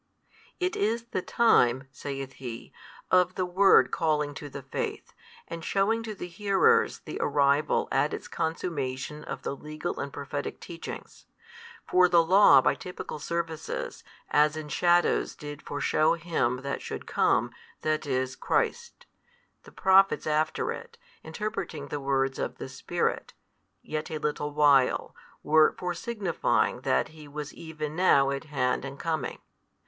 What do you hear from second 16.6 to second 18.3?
That should come, that